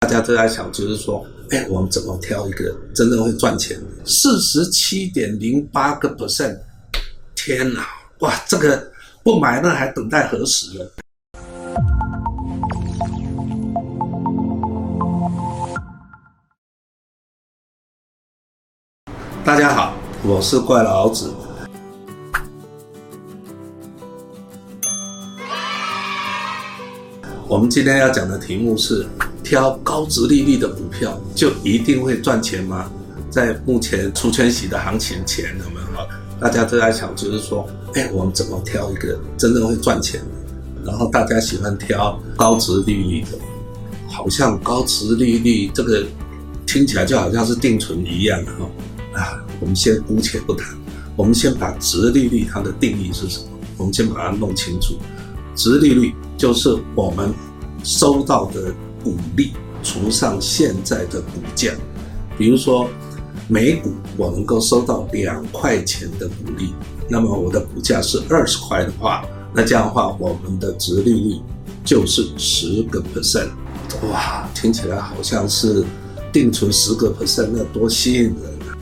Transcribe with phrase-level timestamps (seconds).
[0.00, 3.78] 大家都在想，就是说，哎，我们怎么挑一个真正会赚钱？
[4.04, 6.58] 四十七点零八个 percent，
[7.36, 7.86] 天哪，
[8.20, 8.90] 哇，这个
[9.22, 10.84] 不买那还等待何时呢？
[19.44, 19.94] 大家好，
[20.24, 21.30] 我是怪老子。
[27.46, 29.06] 我们今天要讲的题目是。
[29.50, 32.88] 挑高值利率的股票就一定会赚钱吗？
[33.28, 36.08] 在目前除权息的行情前，有没有？
[36.40, 40.84] 大家都在想，就是说，哎，我们怎么挑一个真正会赚钱的？
[40.84, 43.30] 然后大家喜欢挑高值利率的，
[44.06, 46.06] 好像高值利率这个
[46.64, 49.20] 听起来就好像是定存一样哈。
[49.20, 50.78] 啊，我们先姑且不谈，
[51.16, 53.46] 我们先把值利率它的定义是什么？
[53.78, 54.94] 我们先把它弄清楚。
[55.56, 57.34] 值利率就是我们
[57.82, 58.72] 收到的。
[59.02, 61.72] 股利除上现在的股价，
[62.38, 62.88] 比如说
[63.48, 66.72] 每股我能够收到两块钱的股利，
[67.08, 71.40] 那么我的股价是二十块的话，那这样的话我们的殖利率
[71.84, 73.48] 就是十个 percent。
[74.10, 75.84] 哇，听起来好像是
[76.32, 78.34] 定存十个 percent，那多吸引人
[78.68, 78.76] 啊！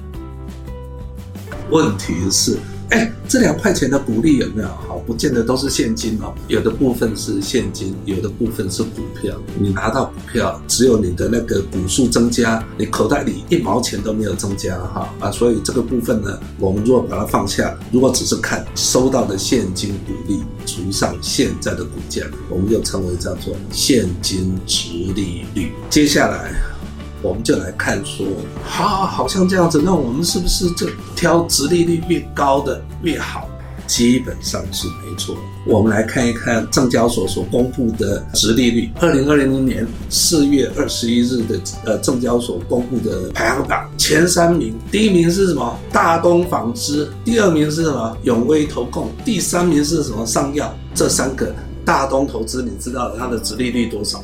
[1.70, 2.58] 问题是。
[2.91, 4.69] 哎，这两块钱的股利有没有？
[4.69, 9.36] 好，不见得都是现金哦，有的部分是现金，有的部分是股票。
[9.58, 15.30] 你拿到股票，只有你的那个股数增加，你口袋里一毛钱都没有增加哈啊！
[15.30, 25.73] 所以这个部分呢，我们如果把它放下，如果只是看收到的现金股利除上现在的股价，我们就称为叫做现金殖利率。
[25.91, 26.77] 接下来。
[27.22, 28.27] 我们就来看说，
[28.64, 33.48] 好，好像这样子，那我们是不是就挑殖利率越高的越好？
[33.86, 35.34] 基本上是没错。
[35.66, 45.74] 我们来看一看证交所所公布的殖利率，二零二零年四月二十一日的呃证交所公布的排行榜前三名，第一名是什么？
[45.91, 48.14] 大东纺织，第二名是什么？
[48.24, 50.27] 永威投控，第三名是什么？
[50.27, 50.70] 上药。
[50.95, 54.23] 这三个大东投资，你知道它的殖利率多少？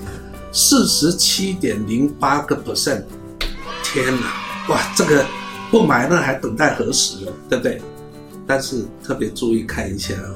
[0.56, 3.02] 四十七点零八个 percent，
[3.82, 5.26] 天哪，哇，这个
[5.68, 7.82] 不买那还等待何时了，对不对？
[8.46, 10.30] 但是特别注意看一下啊，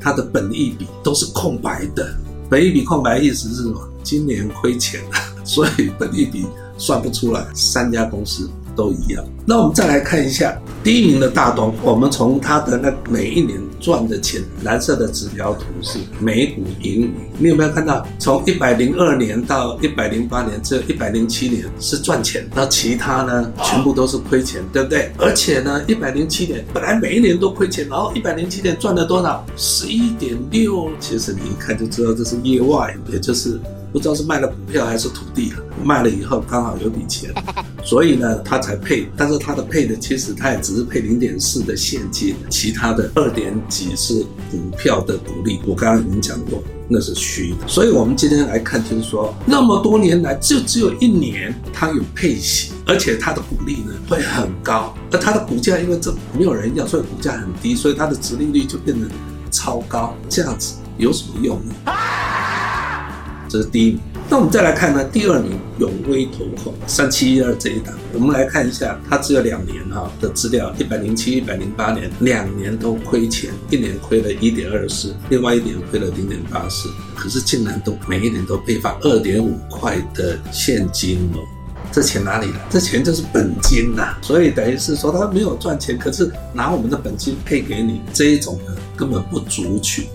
[0.00, 2.12] 它的本益比都是空白的，
[2.50, 3.80] 本益比空白意思是什么？
[4.02, 6.44] 今年亏钱了，所以本益比
[6.76, 7.46] 算不出来。
[7.54, 8.50] 三家公司。
[8.76, 9.24] 都一样。
[9.46, 17.10] 那我们再来看一下第一名的大东，我们从它的那每一年赚的钱，蓝色的指标图是每股盈余。
[17.38, 25.10] 你有没有看到，从一百零二年到一百零八年，这一百零七年是赚钱，那其他呢，全部都是亏钱，对不对？
[25.18, 29.44] 而且呢，一百零七年本来每一年都亏钱，然后一百零七年赚了多少？
[29.56, 30.88] 十一点六。
[30.98, 33.60] 其实你一看就知道这是业外，也就是。
[33.96, 37.32] 不知道是卖了股票还是土地了，卖了以后刚好有笔钱，
[37.82, 39.08] 所以呢，他才配。
[39.16, 45.60] 但是他的配的其实他也只是配零点四的现金，其他的二点几是股票的股利。
[45.66, 47.66] 我刚刚已经讲过，那是虚的。
[47.66, 59.08] 所以我们今天来看，就是说那么多年来就只有一年它有配息，而且它的股利呢会很高，而它的股价因为这没有人要，所以股价很低，所以它的殖利率就变得
[59.50, 60.14] 超高。
[60.28, 61.74] 这样子有什么用呢？
[63.56, 81.40] 这是第一名，那我们再来看呢，第二名永威投控三七一二这一档，我们来看一下，它只有两年哈的资料，一百零七、一百零八年两年都亏钱，一年亏了一点二四，另外一年亏了零点八四，可是竟然都每一年都配发二点五块的现金哦，
[81.90, 82.58] 这钱哪里来？
[82.68, 90.08] 这钱就是本金呐，所以等于是说他没有赚钱，可是拿我们的本金配给你，这一种呢根本不足取。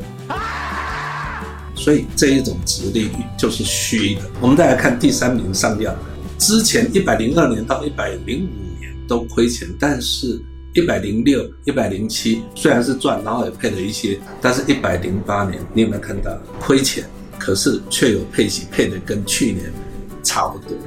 [1.81, 4.21] 所以这一种殖利率就是虚的。
[4.39, 5.91] 我们再来看第三名上药，
[6.37, 10.39] 之前一百零二年到一百零五年都亏钱，但是
[10.75, 17.03] 一百零六、一百零七虽然是赚，然后也配了一些，但是一百零八年你有没有看到亏钱？
[17.39, 19.73] 可是却有配息，配的跟去年
[20.21, 20.77] 差不多。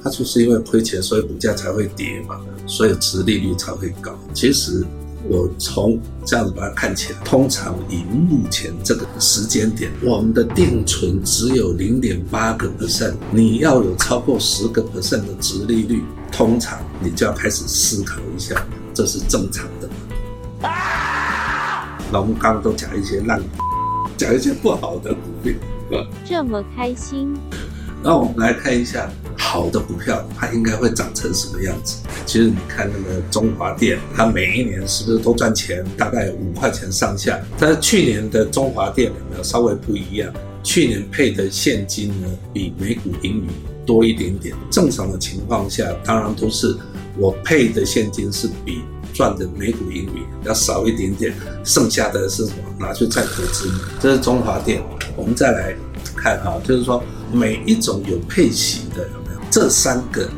[0.00, 4.16] 它就是因为亏钱，所以股价才会跌嘛，所以殖利率才会高。
[4.32, 4.86] 其实。
[5.28, 18.54] 我从这样子把它看起来，通常以目前这个时间点，我们的定存只有零点八个 percent，你要有超过十个 percent 的值利率，通常你就要开始思考一下，
[18.94, 20.68] 这是正常的吗？
[20.68, 21.98] 啊！
[22.12, 23.42] 那我们刚刚都讲一些烂，
[24.16, 25.54] 讲一些不好的股票，
[26.24, 27.34] 这么开心。
[28.02, 29.10] 那我们来看一下。
[29.56, 31.96] 好的股票，它应该会长成什么样子？
[32.26, 35.82] 其实你看那个中华电，它每一年是不是都赚钱？
[35.96, 37.40] 大概五块钱上下。
[37.58, 40.30] 但是去年的中华电有没有稍微不一样？
[40.62, 43.48] 去年配的现金呢，比每股盈余
[43.86, 44.54] 多一点点。
[44.70, 46.76] 正常的情况下，当然都是
[47.16, 48.82] 我配的现金是比
[49.14, 51.32] 赚的每股盈余要少一点点，
[51.64, 52.46] 剩下的是？
[52.78, 53.70] 拿去再投资。
[53.98, 54.82] 这是中华电。
[55.16, 55.74] 我们再来
[56.14, 57.02] 看哈，就是说
[57.32, 59.08] 每一种有配息的？
[59.56, 60.28] 这三个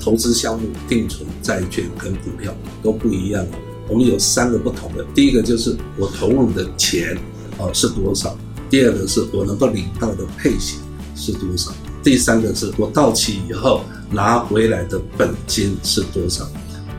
[0.00, 2.50] 投资项目，定存、债券跟股票
[2.82, 3.44] 都不一样。
[3.86, 7.14] 我们有三个不同的，第一个就是我投入的钱
[7.58, 8.34] 哦是多少，
[8.70, 10.78] 第二个是我能够领到的配息
[11.14, 11.72] 是多少，
[12.02, 16.48] 第三个是我到期以后拿回来的本金是多少。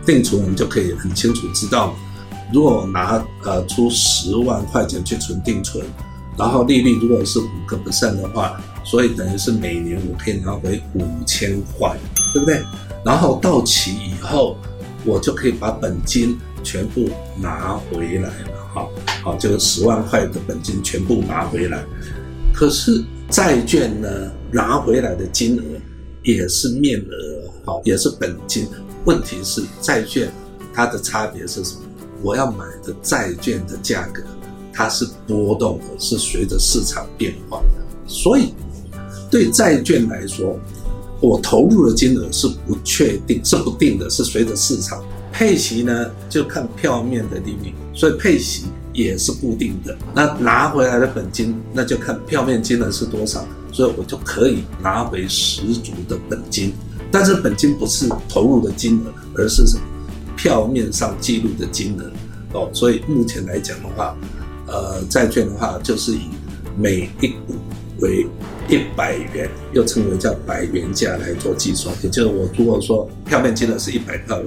[0.05, 1.95] 定存我们就可以很清楚知道，
[2.53, 5.83] 如果我拿呃出十万块钱去存定存，
[6.37, 11.97] 然后利率如果是五个 percent 的话，所以等于是每年我可以拿回五千块，
[12.33, 12.61] 对不对？
[13.03, 14.55] 然后到期以后，
[15.03, 16.37] 我就可以把本金。
[16.65, 17.07] 全部
[17.39, 18.89] 拿回来了，哈，
[19.21, 21.85] 好，就是十万块的本金全部拿回来。
[22.51, 24.09] 可是债券呢，
[24.51, 25.61] 拿回来的金额
[26.23, 28.67] 也是面额，好，也是本金。
[29.05, 30.27] 问题是债券
[30.73, 31.81] 它的差别是什么？
[32.23, 34.23] 我要买的债券的价格，
[34.73, 37.85] 它是波动的，是随着市场变化的。
[38.07, 38.55] 所以
[39.35, 40.57] 对债券来说，
[41.19, 45.03] 我投入的金额是不确定，是不定的，是随着市场。
[45.29, 49.93] 配息呢，就看票面的利率，所以配息也是固定的。
[50.13, 56.71] 那拿回来的本金，那就看票面金额是多少，所以我就可以拿回十足的本金。
[57.11, 59.83] 但是本金不是投入的金额，而是什么？
[60.37, 62.69] 票面上记录的金额哦。
[62.71, 64.15] 所以目前来讲的话，
[64.67, 66.21] 呃，债券的话就是以
[66.77, 67.55] 每一股
[67.99, 68.25] 为
[68.67, 71.95] 一百元，又称为叫百元价来做计算。
[72.03, 74.45] 也就是我如果说票面金额是一百块的。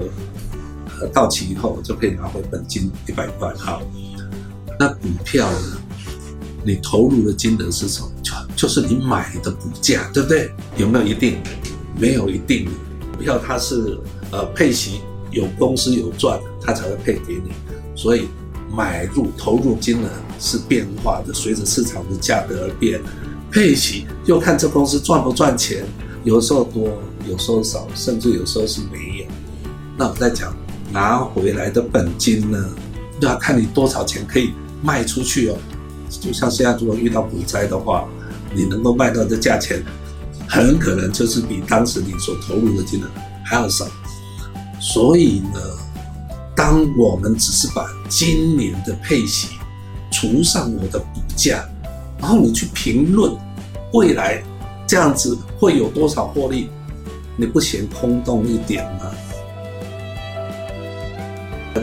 [1.13, 3.55] 到期以后就可以拿回本金一百块。
[3.57, 3.81] 好，
[4.81, 5.79] 那股票呢？
[6.65, 8.11] 你投入的金额是什么？
[8.21, 10.51] 就就是你买的股价，对不对？
[10.77, 11.39] 有没有一定？
[11.97, 12.69] 没有一定。
[13.13, 13.97] 股票它是
[14.33, 15.01] 呃配息，
[15.31, 17.53] 有公司有赚，它才会配给你。
[17.95, 18.27] 所以
[18.69, 20.09] 买入投入金额
[20.41, 23.01] 是变化的，随着市场的价格而变。
[23.51, 25.85] 配息就看这公司赚不赚钱，
[26.25, 26.89] 有时候多，
[27.29, 29.25] 有时候少，甚至有时候是没有。
[29.97, 30.55] 那我再讲。
[30.91, 32.67] 拿回来的本金呢，
[33.21, 35.55] 要看你多少钱可以卖出去哦。
[36.09, 38.09] 就像现在如果遇到股灾的话，
[38.55, 39.85] 你能够卖到的价钱，
[40.49, 43.07] 很可能就是比当时你所投入的金额
[43.45, 43.87] 还要少。
[44.81, 45.61] 所以呢，
[46.57, 49.59] 当我们只是把今年的配息
[50.11, 51.69] 除上我的股价，
[52.19, 53.33] 然后你去评论
[53.93, 54.43] 未来
[54.87, 56.69] 这样子会有多少获利，
[57.37, 59.11] 你不嫌空洞一点吗？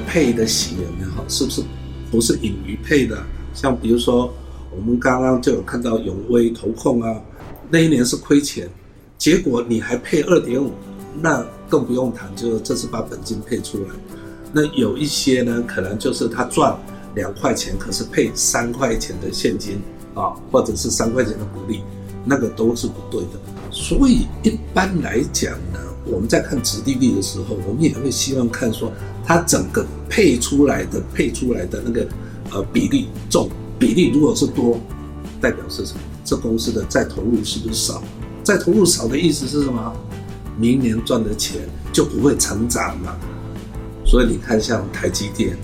[0.07, 1.29] 配的息有没有？
[1.29, 1.61] 是不是
[2.11, 3.17] 不是盈余配的？
[3.53, 4.33] 像比如说，
[4.75, 7.21] 我们刚刚就有看到永威投控啊，
[7.69, 8.69] 那一年是亏钱，
[9.17, 10.71] 结果你还配二点五，
[11.21, 13.89] 那更不用谈，就是这是把本金配出来。
[14.53, 16.77] 那有一些呢，可能就是他赚
[17.15, 19.81] 两块钱，可是配三块钱的现金
[20.15, 21.83] 啊，或者是三块钱的股利，
[22.25, 23.39] 那个都是不对的。
[23.69, 28.91] 所以一般来讲呢，我们在看殖利率的时候，我们也会希望看说。
[29.27, 32.07] 它整个配出来的配出来的那个
[32.51, 34.79] 呃比例重比例如果是多，
[35.41, 35.99] 代表是什么？
[36.23, 38.03] 这公司的再投入是不是少？
[38.43, 39.91] 再投入少的意思是什么？
[40.59, 43.17] 明年赚的钱就不会成长嘛。
[44.05, 45.57] 所以你看，像台积电，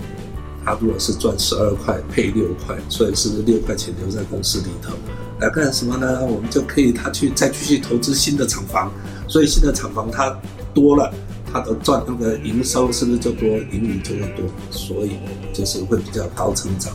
[0.64, 4.92] 他如果是赚十二块配六块，所以是六块钱留在公司里头
[5.40, 6.24] 来干什么呢？
[6.24, 8.92] 我们就可以他去再继续投资新的厂房，
[9.28, 10.38] 所以新的厂房它
[10.74, 11.12] 多了。
[11.54, 15.18] 它的赚那个营收是不是就多，盈余就会多，所以
[15.52, 16.90] 就是会比较高成长。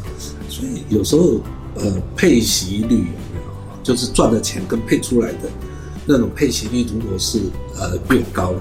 [0.50, 1.40] 所以有时候
[1.76, 5.42] 呃配息率有没有，就是赚的钱跟配出来的
[6.08, 7.40] 那种配息率，如果是
[7.76, 8.56] 呃越高，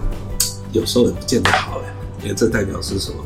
[0.71, 1.95] 有时候也不见得好哎，
[2.25, 3.17] 因为这代表是什么？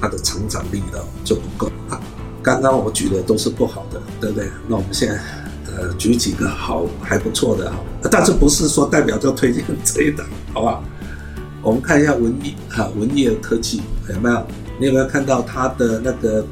[0.00, 1.70] 它的成长力道就不够。
[1.88, 2.00] 啊，
[2.42, 4.48] 刚刚我举的都是不好的，对不对？
[4.66, 5.20] 那我们现在
[5.66, 7.78] 呃举几个好还不错的哈，
[8.10, 10.82] 但是不是说代表就推荐这一档，好不好？
[11.62, 14.46] 我们看一下文业哈，文业科技有没有？
[14.78, 16.42] 你有没有看到它的那个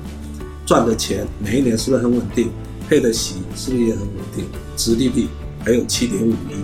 [0.67, 2.50] 赚的钱每一年是不是很稳定？
[2.87, 4.45] 配的息是不是也很稳定？
[4.76, 5.26] 殖利率
[5.64, 6.62] 还有七点五一。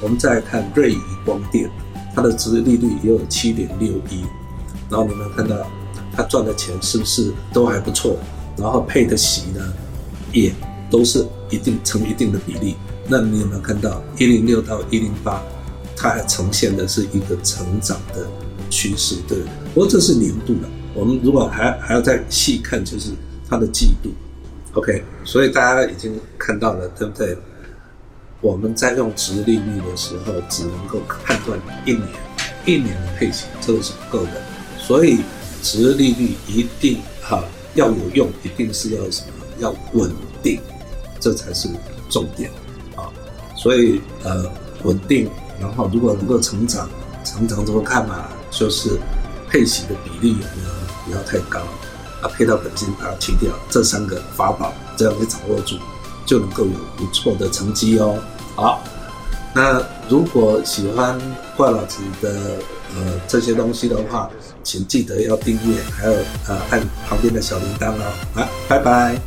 [0.00, 1.70] 我们再看瑞仪光电，
[2.14, 4.24] 它的殖利率也有七点六一。
[4.90, 5.56] 然后你有没有看到
[6.12, 8.16] 他赚的钱是不是都还不错？
[8.56, 9.72] 然后配的息呢，
[10.32, 10.52] 也
[10.90, 12.76] 都是一定成一定的比例。
[13.06, 15.42] 那你有没有看到一零六到一零八？
[15.96, 18.24] 它还呈现的是一个成长的
[18.70, 19.38] 趋势，对。
[19.74, 23.10] 不过这是年度的，我们如果还还要再细看，就是
[23.48, 24.10] 它的季度。
[24.74, 27.36] OK，所以大家已经看到了，对不对？
[28.40, 32.08] 我们在用殖利率的时候，只能够判断一年，
[32.64, 34.30] 一年的配息，这个是不够的。
[34.88, 35.18] 所以，
[35.62, 39.44] 殖利率一定哈要有用，一定是要什么？
[39.58, 40.10] 要稳
[40.42, 40.58] 定，
[41.20, 41.68] 这才是
[42.08, 42.50] 重点
[42.96, 43.04] 啊。
[43.54, 44.50] 所以呃，
[44.84, 45.28] 稳定，
[45.60, 46.88] 然后如果能够成长，
[47.22, 48.28] 成长怎么看嘛？
[48.50, 48.98] 就是
[49.50, 50.70] 配息的比例有没有
[51.04, 51.60] 不要太高
[52.22, 52.30] 啊？
[52.34, 55.76] 配到本金把它去掉，这三个法宝，这样你掌握住。
[56.24, 58.18] 就能够有不错的成绩哦。
[58.54, 58.82] 好，
[59.54, 61.18] 那如果喜欢
[61.56, 62.58] 怪老吉的
[62.94, 64.30] 呃这些东西的话，
[64.68, 66.12] 请记得要订阅，还有
[66.46, 68.12] 呃按旁边的小铃铛哦。
[68.34, 69.18] 啊，拜拜。